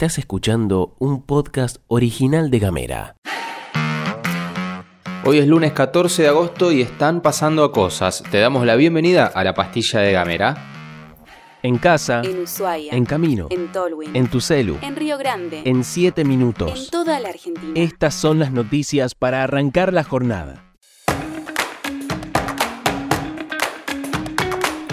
Estás 0.00 0.16
escuchando 0.16 0.96
un 0.98 1.20
podcast 1.20 1.76
original 1.86 2.50
de 2.50 2.58
Gamera. 2.58 3.16
Hoy 5.26 5.36
es 5.36 5.46
lunes 5.46 5.74
14 5.74 6.22
de 6.22 6.28
agosto 6.28 6.72
y 6.72 6.80
están 6.80 7.20
pasando 7.20 7.70
cosas. 7.70 8.22
Te 8.30 8.38
damos 8.38 8.64
la 8.64 8.76
bienvenida 8.76 9.26
a 9.26 9.44
la 9.44 9.52
pastilla 9.52 10.00
de 10.00 10.12
Gamera. 10.12 10.56
En 11.62 11.76
casa, 11.76 12.22
En 12.24 12.40
Ushuaia. 12.40 12.94
en 12.94 13.04
camino, 13.04 13.48
En 13.50 13.70
Tolwyn. 13.72 14.16
en 14.16 14.28
tu 14.28 14.40
celu, 14.40 14.78
En 14.80 14.96
Río 14.96 15.18
Grande. 15.18 15.60
en 15.66 15.84
7 15.84 16.22
En 16.22 16.28
minutos. 16.28 16.88
toda 16.90 17.20
la 17.20 17.28
Argentina. 17.28 17.72
Estas 17.74 18.14
son 18.14 18.38
las 18.38 18.52
noticias 18.52 19.14
para 19.14 19.44
arrancar 19.44 19.92
la 19.92 20.02
jornada. 20.04 20.69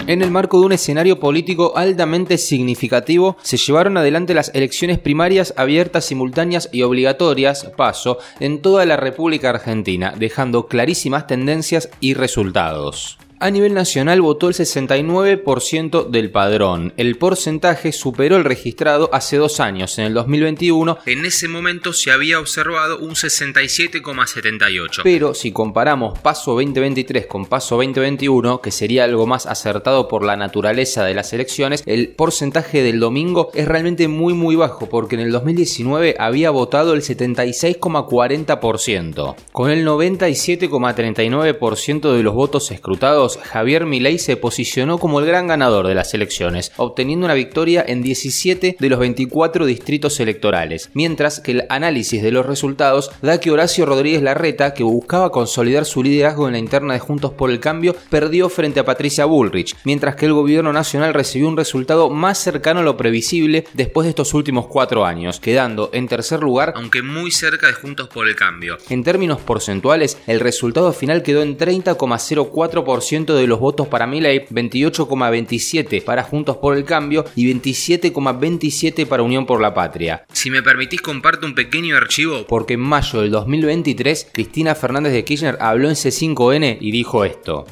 En 0.08 0.22
el 0.22 0.30
marco 0.30 0.58
de 0.58 0.64
un 0.64 0.72
escenario 0.72 1.20
político 1.20 1.74
altamente 1.76 2.38
significativo, 2.38 3.36
se 3.42 3.58
llevaron 3.58 3.98
adelante 3.98 4.32
las 4.32 4.50
elecciones 4.54 4.98
primarias 4.98 5.52
abiertas, 5.58 6.06
simultáneas 6.06 6.70
y 6.72 6.80
obligatorias, 6.80 7.70
paso, 7.76 8.16
en 8.40 8.62
toda 8.62 8.86
la 8.86 8.96
República 8.96 9.50
Argentina, 9.50 10.14
dejando 10.16 10.66
clarísimas 10.66 11.26
tendencias 11.26 11.90
y 12.00 12.14
resultados. 12.14 13.18
A 13.40 13.52
nivel 13.52 13.72
nacional 13.72 14.20
votó 14.20 14.48
el 14.48 14.54
69% 14.54 16.08
del 16.08 16.32
padrón. 16.32 16.92
El 16.96 17.18
porcentaje 17.18 17.92
superó 17.92 18.36
el 18.36 18.42
registrado 18.42 19.10
hace 19.12 19.36
dos 19.36 19.60
años, 19.60 19.96
en 20.00 20.06
el 20.06 20.14
2021. 20.14 20.98
En 21.06 21.24
ese 21.24 21.46
momento 21.46 21.92
se 21.92 22.10
había 22.10 22.40
observado 22.40 22.98
un 22.98 23.10
67,78. 23.10 25.02
Pero 25.04 25.34
si 25.34 25.52
comparamos 25.52 26.18
paso 26.18 26.54
2023 26.54 27.26
con 27.26 27.46
paso 27.46 27.76
2021, 27.76 28.60
que 28.60 28.72
sería 28.72 29.04
algo 29.04 29.28
más 29.28 29.46
acertado 29.46 30.08
por 30.08 30.24
la 30.24 30.36
naturaleza 30.36 31.04
de 31.04 31.14
las 31.14 31.32
elecciones, 31.32 31.84
el 31.86 32.08
porcentaje 32.08 32.82
del 32.82 32.98
domingo 32.98 33.52
es 33.54 33.68
realmente 33.68 34.08
muy 34.08 34.34
muy 34.34 34.56
bajo, 34.56 34.88
porque 34.88 35.14
en 35.14 35.20
el 35.20 35.30
2019 35.30 36.16
había 36.18 36.50
votado 36.50 36.92
el 36.92 37.02
76,40%. 37.02 39.36
Con 39.52 39.70
el 39.70 39.86
97,39% 39.86 42.12
de 42.12 42.22
los 42.24 42.34
votos 42.34 42.72
escrutados, 42.72 43.27
Javier 43.36 43.84
Milei 43.84 44.18
se 44.18 44.36
posicionó 44.36 44.98
como 44.98 45.20
el 45.20 45.26
gran 45.26 45.46
ganador 45.48 45.86
de 45.86 45.94
las 45.94 46.14
elecciones, 46.14 46.72
obteniendo 46.76 47.26
una 47.26 47.34
victoria 47.34 47.84
en 47.86 48.02
17 48.02 48.76
de 48.78 48.88
los 48.88 48.98
24 48.98 49.66
distritos 49.66 50.20
electorales, 50.20 50.90
mientras 50.94 51.40
que 51.40 51.52
el 51.52 51.64
análisis 51.68 52.22
de 52.22 52.32
los 52.32 52.46
resultados 52.46 53.10
da 53.22 53.40
que 53.40 53.50
Horacio 53.50 53.86
Rodríguez 53.86 54.22
Larreta, 54.22 54.74
que 54.74 54.82
buscaba 54.82 55.30
consolidar 55.30 55.84
su 55.84 56.02
liderazgo 56.02 56.46
en 56.46 56.52
la 56.52 56.58
interna 56.58 56.94
de 56.94 57.00
Juntos 57.00 57.32
por 57.32 57.50
el 57.50 57.60
Cambio, 57.60 57.94
perdió 58.10 58.48
frente 58.48 58.80
a 58.80 58.84
Patricia 58.84 59.24
Bullrich, 59.24 59.76
mientras 59.84 60.16
que 60.16 60.26
el 60.26 60.32
gobierno 60.32 60.72
nacional 60.72 61.14
recibió 61.14 61.48
un 61.48 61.56
resultado 61.56 62.10
más 62.10 62.38
cercano 62.38 62.80
a 62.80 62.84
lo 62.84 62.96
previsible 62.96 63.66
después 63.74 64.04
de 64.04 64.10
estos 64.10 64.34
últimos 64.34 64.66
cuatro 64.66 65.04
años, 65.04 65.40
quedando 65.40 65.90
en 65.92 66.08
tercer 66.08 66.40
lugar, 66.40 66.72
aunque 66.76 67.02
muy 67.02 67.30
cerca 67.30 67.66
de 67.66 67.72
Juntos 67.72 68.08
por 68.08 68.28
el 68.28 68.36
Cambio. 68.36 68.78
En 68.88 69.04
términos 69.04 69.40
porcentuales, 69.40 70.18
el 70.26 70.40
resultado 70.40 70.92
final 70.92 71.22
quedó 71.22 71.42
en 71.42 71.56
30,04% 71.56 73.17
de 73.26 73.46
los 73.46 73.60
votos 73.60 73.88
para 73.88 74.06
Milei, 74.06 74.46
28,27 74.46 76.02
para 76.02 76.22
Juntos 76.22 76.56
por 76.56 76.76
el 76.76 76.84
Cambio 76.84 77.24
y 77.34 77.52
27,27 77.52 79.06
para 79.06 79.22
Unión 79.22 79.46
por 79.46 79.60
la 79.60 79.74
Patria. 79.74 80.24
Si 80.32 80.50
me 80.50 80.62
permitís 80.62 81.00
comparto 81.02 81.46
un 81.46 81.54
pequeño 81.54 81.96
archivo 81.96 82.44
porque 82.48 82.74
en 82.74 82.80
mayo 82.80 83.20
del 83.20 83.30
2023 83.30 84.28
Cristina 84.32 84.74
Fernández 84.74 85.12
de 85.12 85.24
Kirchner 85.24 85.58
habló 85.60 85.88
en 85.88 85.94
C5N 85.94 86.78
y 86.80 86.90
dijo 86.90 87.24
esto. 87.24 87.66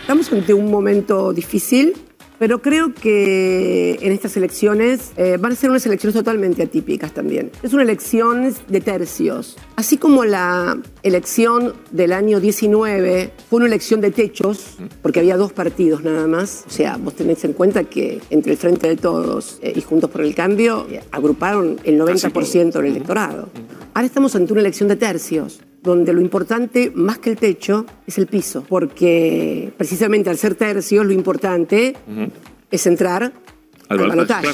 Estamos 0.00 0.32
ante 0.32 0.54
un 0.54 0.70
momento 0.70 1.32
difícil, 1.32 1.94
pero 2.40 2.62
creo 2.62 2.94
que 2.94 3.98
en 4.00 4.12
estas 4.12 4.34
elecciones 4.38 5.12
eh, 5.18 5.36
van 5.38 5.52
a 5.52 5.54
ser 5.54 5.68
unas 5.68 5.84
elecciones 5.84 6.14
totalmente 6.14 6.62
atípicas 6.62 7.12
también. 7.12 7.52
Es 7.62 7.74
una 7.74 7.82
elección 7.82 8.54
de 8.66 8.80
tercios. 8.80 9.58
Así 9.76 9.98
como 9.98 10.24
la 10.24 10.80
elección 11.02 11.74
del 11.90 12.14
año 12.14 12.40
19 12.40 13.30
fue 13.50 13.58
una 13.58 13.66
elección 13.66 14.00
de 14.00 14.10
techos, 14.10 14.78
porque 15.02 15.20
había 15.20 15.36
dos 15.36 15.52
partidos 15.52 16.02
nada 16.02 16.26
más. 16.26 16.64
O 16.66 16.70
sea, 16.70 16.96
vos 16.96 17.14
tenés 17.14 17.44
en 17.44 17.52
cuenta 17.52 17.84
que 17.84 18.22
entre 18.30 18.52
el 18.52 18.58
Frente 18.58 18.88
de 18.88 18.96
Todos 18.96 19.58
eh, 19.60 19.74
y 19.76 19.82
Juntos 19.82 20.08
por 20.08 20.22
el 20.22 20.34
Cambio 20.34 20.86
eh, 20.90 21.02
agruparon 21.12 21.78
el 21.84 22.00
90% 22.00 22.72
del 22.72 22.86
electorado. 22.86 23.50
Ahora 23.92 24.06
estamos 24.06 24.34
ante 24.34 24.54
una 24.54 24.62
elección 24.62 24.88
de 24.88 24.96
tercios 24.96 25.60
donde 25.82 26.12
lo 26.12 26.20
importante, 26.20 26.92
más 26.94 27.18
que 27.18 27.30
el 27.30 27.36
techo, 27.36 27.86
es 28.06 28.18
el 28.18 28.26
piso, 28.26 28.64
porque 28.68 29.72
precisamente 29.76 30.30
al 30.30 30.36
ser 30.36 30.54
tercios, 30.54 31.06
lo 31.06 31.12
importante 31.12 31.96
es 32.70 32.86
entrar 32.86 33.32
al 33.88 33.98
balotaje. 33.98 34.48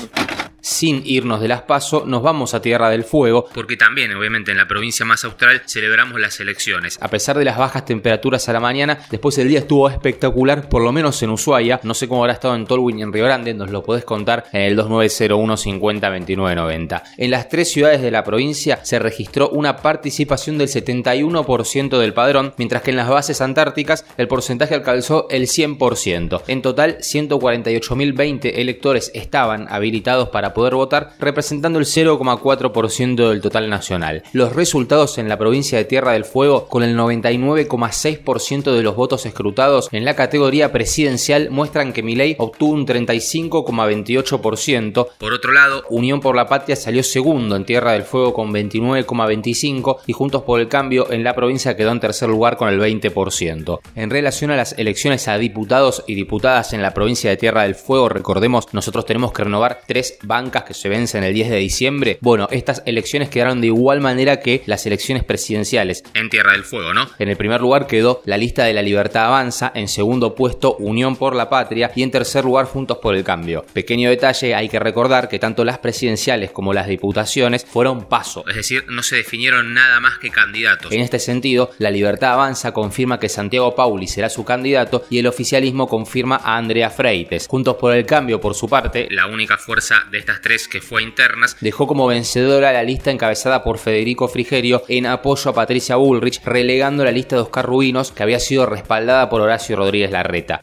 Sin 0.61 1.03
irnos 1.05 1.41
de 1.41 1.49
las 1.49 1.63
PASO, 1.63 2.05
nos 2.07 2.23
vamos 2.23 2.55
a 2.55 2.61
Tierra 2.61 2.91
del 2.91 3.05
Fuego, 3.05 3.49
porque 3.55 3.77
también, 3.77 4.13
obviamente, 4.15 4.51
en 4.51 4.57
la 4.57 4.67
provincia 4.67 5.07
más 5.07 5.25
austral 5.25 5.63
celebramos 5.67 6.21
las 6.21 6.41
elecciones. 6.41 6.99
A 7.01 7.09
pesar 7.09 7.39
de 7.39 7.45
las 7.45 7.57
bajas 7.57 7.85
temperaturas 7.85 8.49
a 8.49 8.53
la 8.53 8.61
mañana, 8.61 8.99
después 9.11 9.39
el 9.39 9.49
día 9.49 9.61
estuvo 9.61 9.89
espectacular, 9.89 10.69
por 10.69 10.83
lo 10.83 10.93
menos 10.93 11.23
en 11.23 11.31
Ushuaia. 11.31 11.81
No 11.83 11.95
sé 11.95 12.09
cómo 12.09 12.23
habrá 12.23 12.35
estado 12.35 12.57
en 12.57 12.67
Tolwyn 12.67 12.99
y 12.99 13.03
en 13.03 13.13
Río 13.13 13.25
Grande, 13.25 13.55
nos 13.55 13.71
lo 13.71 13.83
podés 13.83 14.05
contar 14.05 14.45
en 14.53 14.63
el 14.63 14.77
2901 14.77 15.57
50 15.57 16.11
29 16.11 16.55
90. 16.57 17.03
En 17.17 17.31
las 17.31 17.49
tres 17.49 17.71
ciudades 17.71 18.03
de 18.03 18.11
la 18.11 18.25
provincia 18.25 18.85
se 18.85 18.99
registró 18.99 19.49
una 19.51 19.77
participación 19.77 20.59
del 20.59 20.69
71% 20.69 21.99
del 21.99 22.13
padrón, 22.13 22.55
mientras 22.57 22.83
que 22.83 22.91
en 22.91 22.97
las 22.97 23.09
bases 23.09 23.41
antárticas 23.41 24.05
el 24.17 24.29
porcentaje 24.29 24.75
alcanzó 24.75 25.29
el 25.31 25.47
100%. 25.47 26.43
En 26.49 26.63
total, 26.63 26.99
148.020 26.99 28.53
electores 28.57 29.11
estaban 29.15 29.67
habilitados 29.71 30.29
para 30.31 30.53
poder 30.57 30.75
votar, 30.75 31.13
representando 31.19 31.79
el 31.79 31.85
0,4% 31.85 33.29
del 33.29 33.43
total 33.43 33.69
nacional. 33.69 34.23
Los 34.33 34.57
resultados 34.57 35.19
en 35.19 35.29
la 35.29 35.37
provincia 35.37 35.77
de 35.77 35.85
Tierra 35.85 36.13
del 36.13 36.25
Fuego, 36.25 36.67
con 36.67 36.83
el 36.83 36.97
99,6% 36.97 38.73
de 38.73 38.83
los 38.83 38.97
votos 38.97 39.27
escrutados 39.27 39.91
en 39.93 40.07
la 40.07 40.17
categoría 40.17 40.73
presidencial, 40.73 41.51
muestran 41.51 41.93
que 41.93 42.03
Milei 42.03 42.37
obtuvo 42.39 42.73
un 42.73 42.87
35,28%. 42.87 45.09
Por 45.19 45.35
otro 45.35 45.53
lado, 45.53 45.85
Unión 45.91 46.21
por 46.21 46.35
la 46.35 46.47
Patria 46.47 46.75
salió 46.75 47.03
segundo 47.03 47.55
en 47.55 47.67
Tierra 47.67 47.93
del 47.93 48.05
Fuego 48.05 48.33
con 48.33 48.51
29,25% 48.51 49.99
y 50.07 50.15
Juntos 50.15 50.45
por 50.45 50.61
el 50.61 50.69
Cambio 50.69 51.13
en 51.13 51.23
la 51.23 51.35
provincia 51.35 51.77
quedó 51.77 51.93
en 51.93 52.01
tercer 52.01 52.31
lugar 52.31 52.57
con 52.57 52.71
el 52.71 52.81
20%. 52.81 53.81
En 53.95 54.09
relación 54.09 54.51
a 54.51 54.57
las 54.57 54.73
elecciones 54.79 55.29
a 55.29 55.37
diputados 55.37 56.03
y 56.07 56.15
diputadas 56.15 56.73
en 56.73 56.81
la 56.81 56.95
provincia 56.95 57.29
de 57.29 57.37
Tierra 57.37 57.65
del 57.65 57.75
Fuego, 57.75 58.09
recordemos, 58.09 58.73
nosotros 58.73 59.05
tenemos 59.05 59.33
que 59.33 59.45
renovar 59.45 59.83
tres 59.87 60.17
bancas 60.37 60.65
que 60.65 60.75
se 60.75 60.91
vencen 60.91 61.25
el 61.25 61.33
10 61.33 61.49
de 61.49 61.57
diciembre. 61.57 62.19
Bueno, 62.21 62.47
estas 62.51 62.83
elecciones 62.85 63.31
quedaron 63.31 63.63
de 63.63 63.69
igual 63.69 64.03
manera 64.03 64.39
que 64.39 64.63
las 64.67 64.85
elecciones 64.85 65.25
presidenciales 65.25 66.05
en 66.13 66.29
Tierra 66.29 66.53
del 66.53 66.63
Fuego, 66.63 66.93
¿no? 66.93 67.09
En 67.19 67.31
el 67.31 67.39
primer 67.39 67.63
lugar 67.63 67.87
quedó 67.87 68.21
la 68.27 68.37
lista 68.37 68.65
de 68.65 68.75
la 68.75 68.83
Libertad 68.83 69.29
Avanza, 69.29 69.73
en 69.75 69.89
segundo 69.89 70.35
puesto 70.35 70.77
Unión 70.77 71.17
por 71.17 71.35
la 71.35 71.49
Patria 71.49 71.91
y 71.97 72.03
en 72.03 72.11
tercer 72.11 72.45
lugar 72.45 72.67
Juntos 72.67 72.99
por 72.99 73.15
el 73.15 73.25
Cambio. 73.25 73.65
Pequeño 73.73 74.11
detalle, 74.11 74.55
hay 74.55 74.69
que 74.69 74.79
recordar 74.79 75.31
que 75.31 75.39
tanto 75.39 75.65
las 75.65 75.79
presidenciales 75.79 76.51
como 76.51 76.75
las 76.75 76.87
diputaciones 76.87 77.65
fueron 77.65 78.07
paso, 78.07 78.45
es 78.47 78.57
decir, 78.57 78.85
no 78.89 79.03
se 79.03 79.17
definieron 79.17 79.73
nada 79.73 80.01
más 80.01 80.19
que 80.19 80.29
candidatos. 80.29 80.93
En 80.93 81.01
este 81.01 81.19
sentido, 81.19 81.71
la 81.79 81.91
Libertad 81.91 82.35
Avanza 82.35 82.73
confirma 82.73 83.19
que 83.19 83.31
Santiago 83.31 83.75
Pauli 83.75 84.07
será 84.07 84.29
su 84.29 84.45
candidato 84.45 85.07
y 85.09 85.19
el 85.19 85.29
oficialismo 85.29 85.89
confirma 85.89 86.37
a 86.37 86.59
Andrea 86.59 86.91
Freites. 86.91 87.47
Juntos 87.49 87.77
por 87.77 87.95
el 87.95 88.05
Cambio, 88.05 88.39
por 88.39 88.55
su 88.55 88.69
parte, 88.69 89.09
la 89.11 89.29
única 89.29 89.57
fuerza 89.57 90.05
de 90.11 90.26
estas 90.27 90.41
tres 90.41 90.67
que 90.67 90.81
fue 90.81 91.05
internas, 91.05 91.57
dejó 91.61 91.87
como 91.87 92.09
vencedora 92.09 92.73
la 92.73 92.83
lista 92.83 93.13
encabezada 93.13 93.63
por 93.63 93.79
Federico 93.79 94.27
Frigerio 94.27 94.83
en 94.89 95.07
apoyo 95.07 95.53
a 95.53 95.55
Patricia 95.55 95.95
Bullrich, 95.95 96.43
relegando 96.45 97.05
la 97.05 97.13
lista 97.13 97.37
de 97.37 97.43
Oscar 97.43 97.65
Rubinos, 97.65 98.11
que 98.11 98.25
había 98.25 98.41
sido 98.41 98.67
respaldada 98.67 99.31
por 99.31 99.41
Horacio 99.41 99.77
Rodríguez 99.77 100.11
Larreta. 100.11 100.61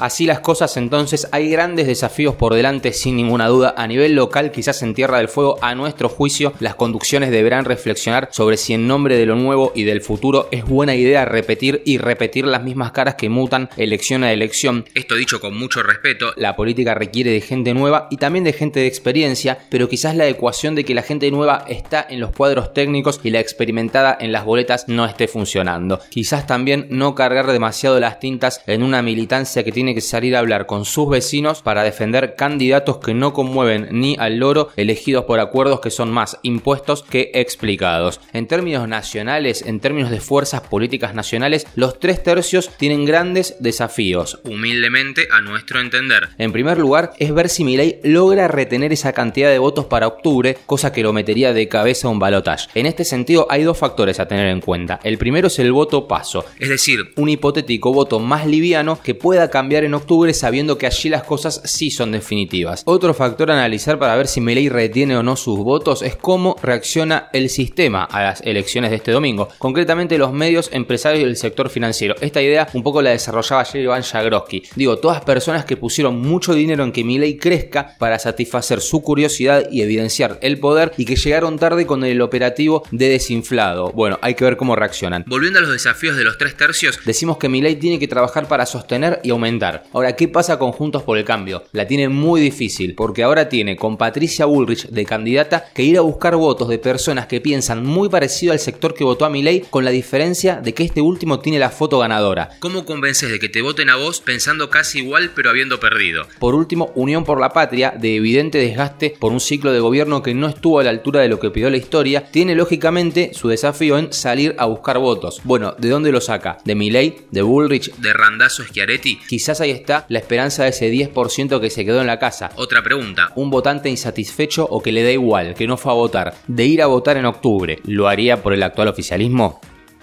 Así 0.00 0.24
las 0.24 0.40
cosas 0.40 0.78
entonces, 0.78 1.28
hay 1.30 1.50
grandes 1.50 1.86
desafíos 1.86 2.34
por 2.34 2.54
delante 2.54 2.94
sin 2.94 3.16
ninguna 3.16 3.48
duda. 3.48 3.74
A 3.76 3.86
nivel 3.86 4.14
local, 4.14 4.50
quizás 4.50 4.82
en 4.82 4.94
Tierra 4.94 5.18
del 5.18 5.28
Fuego, 5.28 5.58
a 5.60 5.74
nuestro 5.74 6.08
juicio, 6.08 6.54
las 6.58 6.74
conducciones 6.74 7.30
deberán 7.30 7.66
reflexionar 7.66 8.30
sobre 8.32 8.56
si 8.56 8.72
en 8.72 8.86
nombre 8.86 9.18
de 9.18 9.26
lo 9.26 9.36
nuevo 9.36 9.72
y 9.74 9.84
del 9.84 10.00
futuro 10.00 10.48
es 10.52 10.64
buena 10.64 10.94
idea 10.94 11.26
repetir 11.26 11.82
y 11.84 11.98
repetir 11.98 12.46
las 12.46 12.62
mismas 12.62 12.92
caras 12.92 13.16
que 13.16 13.28
mutan 13.28 13.68
elección 13.76 14.24
a 14.24 14.32
elección. 14.32 14.86
Esto 14.94 15.16
dicho 15.16 15.38
con 15.38 15.54
mucho 15.54 15.82
respeto, 15.82 16.32
la 16.36 16.56
política 16.56 16.94
requiere 16.94 17.30
de 17.30 17.42
gente 17.42 17.74
nueva 17.74 18.08
y 18.10 18.16
también 18.16 18.44
de 18.44 18.54
gente 18.54 18.80
de 18.80 18.86
experiencia, 18.86 19.58
pero 19.70 19.90
quizás 19.90 20.16
la 20.16 20.26
ecuación 20.26 20.74
de 20.74 20.84
que 20.84 20.94
la 20.94 21.02
gente 21.02 21.30
nueva 21.30 21.66
está 21.68 22.06
en 22.08 22.20
los 22.20 22.30
cuadros 22.30 22.72
técnicos 22.72 23.20
y 23.22 23.28
la 23.30 23.40
experimentada 23.40 24.16
en 24.18 24.32
las 24.32 24.46
boletas 24.46 24.88
no 24.88 25.04
esté 25.04 25.28
funcionando. 25.28 26.00
Quizás 26.08 26.46
también 26.46 26.86
no 26.88 27.14
cargar 27.14 27.52
demasiado 27.52 28.00
las 28.00 28.18
tintas 28.18 28.62
en 28.66 28.82
una 28.82 29.02
militancia 29.02 29.62
que 29.62 29.72
tiene 29.72 29.89
que 29.94 30.00
salir 30.00 30.36
a 30.36 30.40
hablar 30.40 30.66
con 30.66 30.84
sus 30.84 31.08
vecinos 31.08 31.62
para 31.62 31.82
defender 31.82 32.34
candidatos 32.36 32.98
que 32.98 33.14
no 33.14 33.32
conmueven 33.32 33.88
ni 33.90 34.16
al 34.18 34.38
loro, 34.38 34.70
elegidos 34.76 35.24
por 35.24 35.40
acuerdos 35.40 35.80
que 35.80 35.90
son 35.90 36.10
más 36.10 36.38
impuestos 36.42 37.02
que 37.02 37.30
explicados. 37.34 38.20
En 38.32 38.46
términos 38.46 38.88
nacionales, 38.88 39.62
en 39.62 39.80
términos 39.80 40.10
de 40.10 40.20
fuerzas 40.20 40.62
políticas 40.62 41.14
nacionales, 41.14 41.66
los 41.74 41.98
tres 41.98 42.22
tercios 42.22 42.70
tienen 42.76 43.04
grandes 43.04 43.56
desafíos, 43.60 44.40
humildemente 44.44 45.28
a 45.30 45.40
nuestro 45.40 45.80
entender. 45.80 46.28
En 46.38 46.52
primer 46.52 46.78
lugar, 46.78 47.12
es 47.18 47.32
ver 47.32 47.48
si 47.48 47.64
Milei 47.64 48.00
logra 48.02 48.48
retener 48.48 48.92
esa 48.92 49.12
cantidad 49.12 49.50
de 49.50 49.58
votos 49.58 49.86
para 49.86 50.06
octubre, 50.06 50.56
cosa 50.66 50.92
que 50.92 51.02
lo 51.02 51.12
metería 51.12 51.52
de 51.52 51.68
cabeza 51.68 52.08
a 52.08 52.10
un 52.10 52.18
balotaje. 52.18 52.68
En 52.74 52.86
este 52.86 53.04
sentido, 53.04 53.46
hay 53.50 53.62
dos 53.62 53.78
factores 53.78 54.20
a 54.20 54.26
tener 54.26 54.48
en 54.48 54.60
cuenta. 54.60 55.00
El 55.02 55.18
primero 55.18 55.48
es 55.48 55.58
el 55.58 55.72
voto 55.72 56.08
paso, 56.08 56.44
es 56.58 56.68
decir, 56.68 57.12
un 57.16 57.28
hipotético 57.28 57.92
voto 57.92 58.18
más 58.18 58.46
liviano 58.46 59.00
que 59.02 59.14
pueda 59.14 59.50
cambiar 59.50 59.79
en 59.84 59.94
octubre 59.94 60.32
sabiendo 60.34 60.78
que 60.78 60.86
allí 60.86 61.08
las 61.08 61.24
cosas 61.24 61.60
sí 61.64 61.90
son 61.90 62.12
definitivas. 62.12 62.82
Otro 62.86 63.14
factor 63.14 63.50
a 63.50 63.54
analizar 63.54 63.98
para 63.98 64.16
ver 64.16 64.26
si 64.26 64.40
Milei 64.40 64.68
retiene 64.68 65.16
o 65.16 65.22
no 65.22 65.36
sus 65.36 65.58
votos 65.58 66.02
es 66.02 66.16
cómo 66.16 66.56
reacciona 66.62 67.28
el 67.32 67.48
sistema 67.50 68.04
a 68.04 68.22
las 68.22 68.40
elecciones 68.42 68.90
de 68.90 68.96
este 68.96 69.12
domingo, 69.12 69.48
concretamente 69.58 70.18
los 70.18 70.32
medios 70.32 70.70
empresarios 70.72 71.22
y 71.22 71.24
el 71.24 71.36
sector 71.36 71.70
financiero. 71.70 72.14
Esta 72.20 72.42
idea 72.42 72.68
un 72.74 72.82
poco 72.82 73.02
la 73.02 73.10
desarrollaba 73.10 73.62
ayer 73.62 73.82
Iván 73.82 74.02
Jagroski. 74.02 74.62
Digo, 74.76 74.98
todas 74.98 75.22
personas 75.22 75.64
que 75.64 75.76
pusieron 75.76 76.20
mucho 76.20 76.54
dinero 76.54 76.84
en 76.84 76.92
que 76.92 77.04
Milei 77.04 77.36
crezca 77.36 77.96
para 77.98 78.18
satisfacer 78.18 78.80
su 78.80 79.02
curiosidad 79.02 79.68
y 79.70 79.82
evidenciar 79.82 80.38
el 80.42 80.58
poder 80.58 80.92
y 80.96 81.04
que 81.04 81.16
llegaron 81.16 81.58
tarde 81.58 81.86
con 81.86 82.04
el 82.04 82.20
operativo 82.20 82.82
de 82.90 83.08
desinflado. 83.08 83.92
Bueno, 83.92 84.18
hay 84.22 84.34
que 84.34 84.44
ver 84.44 84.56
cómo 84.56 84.76
reaccionan. 84.76 85.24
Volviendo 85.26 85.58
a 85.58 85.62
los 85.62 85.72
desafíos 85.72 86.16
de 86.16 86.24
los 86.24 86.38
tres 86.38 86.56
tercios, 86.56 86.98
decimos 87.04 87.38
que 87.38 87.48
Milei 87.48 87.76
tiene 87.76 87.98
que 87.98 88.08
trabajar 88.08 88.48
para 88.48 88.66
sostener 88.66 89.20
y 89.22 89.30
aumentar. 89.30 89.69
Ahora, 89.92 90.16
¿qué 90.16 90.28
pasa 90.28 90.58
con 90.58 90.72
Juntos 90.72 91.02
por 91.02 91.18
el 91.18 91.24
Cambio? 91.24 91.64
La 91.72 91.86
tiene 91.86 92.08
muy 92.08 92.40
difícil 92.40 92.94
porque 92.94 93.22
ahora 93.22 93.48
tiene 93.48 93.76
con 93.76 93.96
Patricia 93.96 94.46
Bullrich 94.46 94.88
de 94.88 95.04
candidata 95.04 95.64
que 95.74 95.82
ir 95.82 95.98
a 95.98 96.02
buscar 96.02 96.36
votos 96.36 96.68
de 96.68 96.78
personas 96.78 97.26
que 97.26 97.40
piensan 97.40 97.84
muy 97.84 98.08
parecido 98.08 98.52
al 98.52 98.58
sector 98.58 98.94
que 98.94 99.04
votó 99.04 99.24
a 99.24 99.30
Milei 99.30 99.60
con 99.70 99.84
la 99.84 99.90
diferencia 99.90 100.56
de 100.56 100.74
que 100.74 100.84
este 100.84 101.00
último 101.00 101.40
tiene 101.40 101.58
la 101.58 101.70
foto 101.70 101.98
ganadora. 101.98 102.50
¿Cómo 102.60 102.84
convences 102.84 103.30
de 103.30 103.38
que 103.38 103.48
te 103.48 103.62
voten 103.62 103.90
a 103.90 103.96
vos 103.96 104.20
pensando 104.20 104.70
casi 104.70 105.00
igual 105.00 105.32
pero 105.34 105.50
habiendo 105.50 105.80
perdido? 105.80 106.26
Por 106.38 106.54
último, 106.54 106.90
Unión 106.94 107.24
por 107.24 107.40
la 107.40 107.50
Patria, 107.50 107.94
de 107.98 108.16
evidente 108.16 108.58
desgaste 108.58 109.14
por 109.18 109.32
un 109.32 109.40
ciclo 109.40 109.72
de 109.72 109.80
gobierno 109.80 110.22
que 110.22 110.34
no 110.34 110.48
estuvo 110.48 110.80
a 110.80 110.84
la 110.84 110.90
altura 110.90 111.20
de 111.20 111.28
lo 111.28 111.40
que 111.40 111.50
pidió 111.50 111.70
la 111.70 111.76
historia, 111.76 112.30
tiene 112.30 112.54
lógicamente 112.54 113.32
su 113.34 113.48
desafío 113.48 113.98
en 113.98 114.12
salir 114.12 114.54
a 114.58 114.66
buscar 114.66 114.98
votos. 114.98 115.40
Bueno, 115.44 115.74
¿de 115.78 115.88
dónde 115.88 116.12
lo 116.12 116.20
saca? 116.20 116.58
¿De 116.64 116.74
Milei? 116.74 117.16
¿De 117.30 117.42
Bullrich? 117.42 117.94
¿De 117.96 118.12
Randazo 118.12 118.64
Schiaretti? 118.64 119.20
Quizás 119.50 119.62
ahí 119.62 119.72
está 119.72 120.06
la 120.06 120.20
esperanza 120.20 120.62
de 120.62 120.68
ese 120.68 120.92
10% 120.92 121.60
que 121.60 121.70
se 121.70 121.84
quedó 121.84 122.00
en 122.00 122.06
la 122.06 122.20
casa. 122.20 122.52
Otra 122.54 122.84
pregunta, 122.84 123.32
¿un 123.34 123.50
votante 123.50 123.88
insatisfecho 123.88 124.64
o 124.64 124.80
que 124.80 124.92
le 124.92 125.02
da 125.02 125.10
igual, 125.10 125.56
que 125.56 125.66
no 125.66 125.76
fue 125.76 125.90
a 125.90 125.96
votar, 125.96 126.34
de 126.46 126.66
ir 126.66 126.80
a 126.80 126.86
votar 126.86 127.16
en 127.16 127.26
octubre, 127.26 127.80
lo 127.82 128.06
haría 128.06 128.44
por 128.44 128.52
el 128.52 128.62
actual 128.62 128.86
oficialismo? 128.86 129.58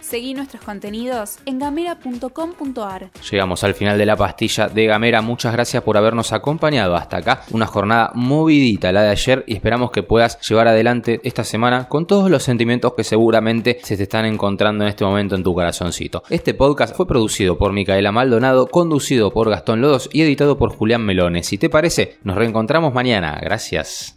Seguí 0.07 0.33
nuestros 0.33 0.63
contenidos 0.63 1.39
en 1.45 1.59
gamera.com.ar. 1.59 3.11
Llegamos 3.29 3.65
al 3.65 3.73
final 3.73 3.97
de 3.97 4.05
la 4.05 4.15
pastilla 4.15 4.69
de 4.69 4.85
Gamera. 4.85 5.21
Muchas 5.21 5.51
gracias 5.51 5.83
por 5.83 5.97
habernos 5.97 6.31
acompañado 6.31 6.95
hasta 6.95 7.17
acá. 7.17 7.41
Una 7.51 7.65
jornada 7.65 8.11
movidita 8.15 8.93
la 8.93 9.01
de 9.01 9.09
ayer 9.09 9.43
y 9.47 9.55
esperamos 9.55 9.91
que 9.91 10.03
puedas 10.03 10.39
llevar 10.47 10.69
adelante 10.69 11.19
esta 11.25 11.43
semana 11.43 11.89
con 11.89 12.07
todos 12.07 12.31
los 12.31 12.43
sentimientos 12.43 12.93
que 12.93 13.03
seguramente 13.03 13.79
se 13.83 13.97
te 13.97 14.03
están 14.03 14.23
encontrando 14.23 14.85
en 14.85 14.91
este 14.91 15.03
momento 15.03 15.35
en 15.35 15.43
tu 15.43 15.53
corazoncito. 15.53 16.23
Este 16.29 16.53
podcast 16.53 16.95
fue 16.95 17.05
producido 17.05 17.57
por 17.57 17.73
Micaela 17.73 18.13
Maldonado, 18.13 18.67
conducido 18.67 19.31
por 19.31 19.49
Gastón 19.49 19.81
Lodos 19.81 20.09
y 20.13 20.21
editado 20.21 20.57
por 20.57 20.71
Julián 20.73 21.01
Melones. 21.05 21.47
Si 21.47 21.57
te 21.57 21.69
parece, 21.69 22.17
nos 22.23 22.37
reencontramos 22.37 22.93
mañana. 22.93 23.37
Gracias. 23.41 24.16